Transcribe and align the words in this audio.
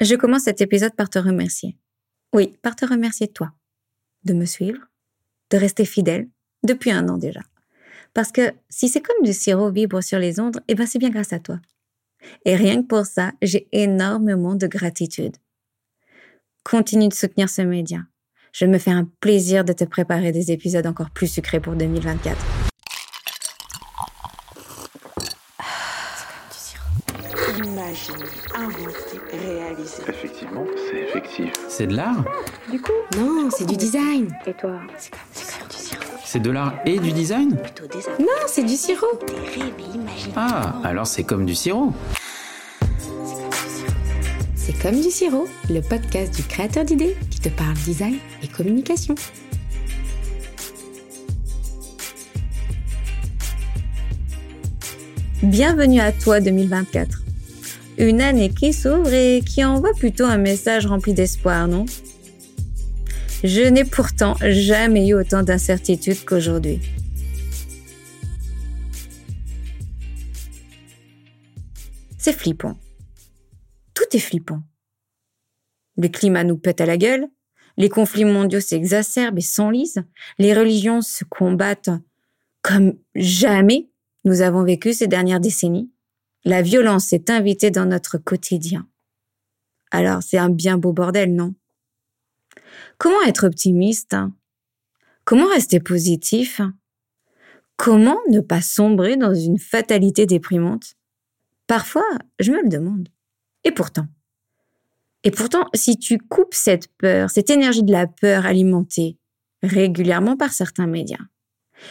Je 0.00 0.14
commence 0.14 0.44
cet 0.44 0.62
épisode 0.62 0.94
par 0.94 1.10
te 1.10 1.18
remercier. 1.18 1.76
Oui, 2.32 2.56
par 2.62 2.74
te 2.74 2.86
remercier 2.86 3.28
toi, 3.28 3.52
de 4.24 4.32
me 4.32 4.46
suivre, 4.46 4.80
de 5.50 5.58
rester 5.58 5.84
fidèle 5.84 6.28
depuis 6.62 6.90
un 6.90 7.08
an 7.10 7.18
déjà. 7.18 7.40
Parce 8.14 8.32
que 8.32 8.52
si 8.70 8.88
c'est 8.88 9.02
comme 9.02 9.22
du 9.24 9.34
sirop 9.34 9.70
vibre 9.70 10.02
sur 10.02 10.18
les 10.18 10.40
ondes, 10.40 10.62
eh 10.68 10.74
ben 10.74 10.86
c'est 10.86 10.98
bien 10.98 11.10
grâce 11.10 11.34
à 11.34 11.38
toi. 11.38 11.60
Et 12.46 12.56
rien 12.56 12.82
que 12.82 12.86
pour 12.86 13.04
ça, 13.04 13.32
j'ai 13.42 13.68
énormément 13.72 14.54
de 14.54 14.66
gratitude. 14.66 15.36
Continue 16.64 17.08
de 17.08 17.14
soutenir 17.14 17.50
ce 17.50 17.62
média. 17.62 18.00
Je 18.52 18.64
me 18.64 18.78
fais 18.78 18.90
un 18.90 19.04
plaisir 19.20 19.64
de 19.64 19.72
te 19.74 19.84
préparer 19.84 20.32
des 20.32 20.50
épisodes 20.50 20.86
encore 20.86 21.10
plus 21.10 21.28
sucrés 21.28 21.60
pour 21.60 21.74
2024. 21.74 22.69
Imaginer, 27.62 28.24
inventer, 28.54 29.20
réaliser. 29.32 30.02
Effectivement, 30.08 30.64
c'est 30.88 31.00
effectif. 31.00 31.52
C'est 31.68 31.86
de 31.86 31.94
l'art 31.96 32.24
Du 32.70 32.80
coup, 32.80 32.92
Non, 33.18 33.50
c'est 33.50 33.66
du 33.66 33.76
design. 33.76 34.34
et 34.46 34.54
toi 34.54 34.80
C'est 34.96 35.10
comme, 35.10 35.20
comme 35.60 35.68
du 35.68 35.76
sirop. 35.76 36.04
C'est 36.24 36.40
de 36.40 36.50
l'art 36.50 36.74
et 36.86 36.98
du 36.98 37.12
design 37.12 37.56
Plutôt 37.56 37.86
des 37.86 37.98
Non, 38.22 38.28
c'est 38.46 38.62
du 38.64 38.76
sirop. 38.76 39.06
des 39.26 39.34
rêves 39.34 39.74
et 39.78 39.96
imaginer. 39.96 40.32
Ah, 40.36 40.76
alors 40.84 41.06
c'est 41.06 41.24
comme 41.24 41.44
du 41.44 41.54
sirop. 41.54 41.92
C'est 44.54 44.80
comme 44.80 45.00
du 45.00 45.10
sirop, 45.10 45.46
le 45.68 45.80
podcast 45.80 46.34
du 46.34 46.42
créateur 46.44 46.84
d'idées 46.84 47.16
qui 47.30 47.40
te 47.40 47.48
parle 47.50 47.74
design 47.74 48.16
et 48.42 48.48
communication. 48.48 49.14
Bienvenue 55.42 56.00
à 56.00 56.12
toi 56.12 56.40
2024. 56.40 57.19
Une 58.00 58.22
année 58.22 58.48
qui 58.48 58.72
s'ouvre 58.72 59.12
et 59.12 59.42
qui 59.46 59.62
envoie 59.62 59.92
plutôt 59.92 60.24
un 60.24 60.38
message 60.38 60.86
rempli 60.86 61.12
d'espoir, 61.12 61.68
non? 61.68 61.84
Je 63.44 63.60
n'ai 63.60 63.84
pourtant 63.84 64.36
jamais 64.40 65.08
eu 65.08 65.12
autant 65.12 65.42
d'incertitudes 65.42 66.24
qu'aujourd'hui. 66.24 66.80
C'est 72.16 72.32
flippant. 72.32 72.78
Tout 73.92 74.16
est 74.16 74.18
flippant. 74.18 74.62
Le 75.98 76.08
climat 76.08 76.42
nous 76.44 76.56
pète 76.56 76.80
à 76.80 76.86
la 76.86 76.96
gueule, 76.96 77.26
les 77.76 77.90
conflits 77.90 78.24
mondiaux 78.24 78.60
s'exacerbent 78.60 79.36
et 79.36 79.42
s'enlisent, 79.42 80.02
les 80.38 80.54
religions 80.54 81.02
se 81.02 81.24
combattent 81.24 81.90
comme 82.62 82.94
jamais 83.14 83.90
nous 84.24 84.40
avons 84.40 84.64
vécu 84.64 84.94
ces 84.94 85.06
dernières 85.06 85.40
décennies. 85.40 85.90
La 86.44 86.62
violence 86.62 87.12
est 87.12 87.28
invitée 87.28 87.70
dans 87.70 87.86
notre 87.86 88.18
quotidien. 88.18 88.88
Alors 89.90 90.22
c'est 90.22 90.38
un 90.38 90.48
bien 90.48 90.78
beau 90.78 90.92
bordel, 90.92 91.34
non? 91.34 91.54
Comment 92.98 93.22
être 93.22 93.46
optimiste 93.46 94.14
hein? 94.14 94.34
Comment 95.24 95.48
rester 95.48 95.80
positif? 95.80 96.60
Comment 97.76 98.18
ne 98.30 98.40
pas 98.40 98.62
sombrer 98.62 99.16
dans 99.16 99.34
une 99.34 99.58
fatalité 99.58 100.26
déprimante? 100.26 100.94
Parfois, 101.66 102.08
je 102.38 102.52
me 102.52 102.62
le 102.62 102.68
demande. 102.68 103.08
Et 103.64 103.70
pourtant. 103.70 104.06
Et 105.22 105.30
pourtant, 105.30 105.66
si 105.74 105.98
tu 105.98 106.18
coupes 106.18 106.54
cette 106.54 106.88
peur, 106.96 107.30
cette 107.30 107.50
énergie 107.50 107.82
de 107.82 107.92
la 107.92 108.06
peur 108.06 108.46
alimentée 108.46 109.18
régulièrement 109.62 110.36
par 110.36 110.52
certains 110.52 110.86
médias, 110.86 111.20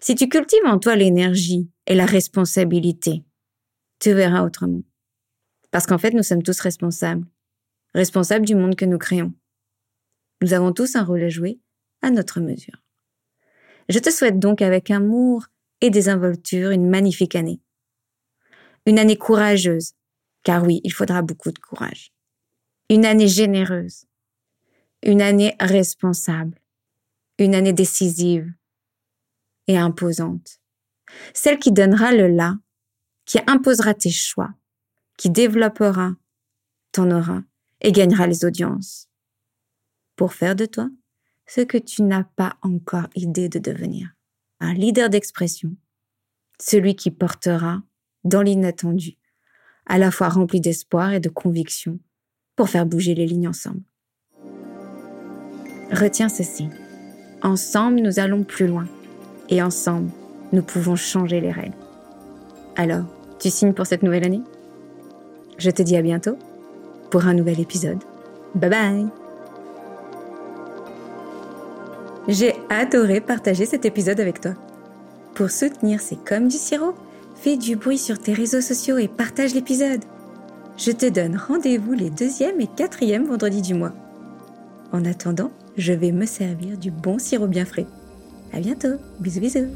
si 0.00 0.14
tu 0.14 0.28
cultives 0.28 0.64
en 0.64 0.78
toi 0.78 0.96
l'énergie 0.96 1.70
et 1.86 1.94
la 1.94 2.06
responsabilité, 2.06 3.22
tu 4.00 4.12
verras 4.12 4.42
autrement. 4.42 4.82
Parce 5.70 5.86
qu'en 5.86 5.98
fait, 5.98 6.12
nous 6.12 6.22
sommes 6.22 6.42
tous 6.42 6.60
responsables. 6.60 7.26
Responsables 7.94 8.46
du 8.46 8.54
monde 8.54 8.76
que 8.76 8.84
nous 8.84 8.98
créons. 8.98 9.32
Nous 10.42 10.54
avons 10.54 10.72
tous 10.72 10.96
un 10.96 11.04
rôle 11.04 11.22
à 11.22 11.28
jouer 11.28 11.60
à 12.02 12.10
notre 12.10 12.40
mesure. 12.40 12.82
Je 13.88 13.98
te 13.98 14.10
souhaite 14.10 14.38
donc 14.38 14.62
avec 14.62 14.90
amour 14.90 15.46
et 15.80 15.90
désinvolture 15.90 16.70
une 16.70 16.88
magnifique 16.88 17.36
année. 17.36 17.60
Une 18.86 18.98
année 18.98 19.16
courageuse, 19.16 19.92
car 20.42 20.64
oui, 20.64 20.80
il 20.84 20.92
faudra 20.92 21.22
beaucoup 21.22 21.50
de 21.50 21.58
courage. 21.58 22.12
Une 22.88 23.04
année 23.04 23.28
généreuse. 23.28 24.06
Une 25.02 25.20
année 25.20 25.54
responsable. 25.60 26.58
Une 27.38 27.54
année 27.54 27.72
décisive 27.72 28.52
et 29.66 29.76
imposante. 29.76 30.60
Celle 31.34 31.58
qui 31.58 31.72
donnera 31.72 32.12
le 32.12 32.28
là, 32.28 32.56
qui 33.30 33.38
imposera 33.46 33.94
tes 33.94 34.10
choix, 34.10 34.50
qui 35.16 35.30
développera 35.30 36.16
ton 36.90 37.12
aura 37.12 37.44
et 37.80 37.92
gagnera 37.92 38.26
les 38.26 38.44
audiences. 38.44 39.08
Pour 40.16 40.32
faire 40.32 40.56
de 40.56 40.66
toi 40.66 40.90
ce 41.46 41.60
que 41.60 41.78
tu 41.78 42.02
n'as 42.02 42.24
pas 42.24 42.56
encore 42.62 43.06
idée 43.14 43.48
de 43.48 43.60
devenir. 43.60 44.08
Un 44.58 44.74
leader 44.74 45.08
d'expression. 45.08 45.76
Celui 46.60 46.96
qui 46.96 47.12
portera 47.12 47.80
dans 48.24 48.42
l'inattendu, 48.42 49.16
à 49.86 49.96
la 49.96 50.10
fois 50.10 50.28
rempli 50.28 50.60
d'espoir 50.60 51.12
et 51.12 51.20
de 51.20 51.28
conviction, 51.28 52.00
pour 52.56 52.68
faire 52.68 52.84
bouger 52.84 53.14
les 53.14 53.26
lignes 53.26 53.46
ensemble. 53.46 53.84
Retiens 55.92 56.28
ceci. 56.28 56.68
Ensemble, 57.42 58.00
nous 58.00 58.18
allons 58.18 58.42
plus 58.42 58.66
loin. 58.66 58.88
Et 59.48 59.62
ensemble, 59.62 60.10
nous 60.52 60.62
pouvons 60.64 60.96
changer 60.96 61.40
les 61.40 61.52
règles. 61.52 61.78
Alors, 62.74 63.06
tu 63.40 63.50
signes 63.50 63.72
pour 63.72 63.86
cette 63.86 64.02
nouvelle 64.02 64.24
année 64.24 64.42
Je 65.58 65.70
te 65.70 65.82
dis 65.82 65.96
à 65.96 66.02
bientôt 66.02 66.36
pour 67.10 67.26
un 67.26 67.34
nouvel 67.34 67.58
épisode. 67.58 67.98
Bye 68.54 68.70
bye 68.70 69.06
J'ai 72.28 72.54
adoré 72.68 73.20
partager 73.20 73.66
cet 73.66 73.84
épisode 73.84 74.20
avec 74.20 74.40
toi. 74.40 74.52
Pour 75.34 75.50
soutenir 75.50 76.00
C'est 76.00 76.22
comme 76.24 76.48
du 76.48 76.56
sirop, 76.56 76.94
fais 77.34 77.56
du 77.56 77.76
bruit 77.76 77.98
sur 77.98 78.18
tes 78.18 78.32
réseaux 78.32 78.60
sociaux 78.60 78.98
et 78.98 79.08
partage 79.08 79.54
l'épisode. 79.54 80.04
Je 80.76 80.92
te 80.92 81.06
donne 81.08 81.36
rendez-vous 81.36 81.92
les 81.92 82.10
deuxième 82.10 82.60
et 82.60 82.68
quatrième 82.68 83.26
vendredis 83.26 83.62
du 83.62 83.74
mois. 83.74 83.92
En 84.92 85.04
attendant, 85.04 85.50
je 85.76 85.92
vais 85.92 86.12
me 86.12 86.26
servir 86.26 86.76
du 86.76 86.90
bon 86.90 87.18
sirop 87.18 87.46
bien 87.46 87.64
frais. 87.64 87.86
À 88.52 88.60
bientôt. 88.60 88.96
Bisous 89.20 89.40
bisous. 89.40 89.68